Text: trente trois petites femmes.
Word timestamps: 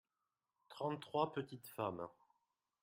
trente 0.67 0.99
trois 0.99 1.31
petites 1.31 1.67
femmes. 1.67 2.07